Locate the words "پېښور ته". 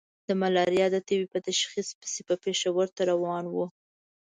2.45-3.01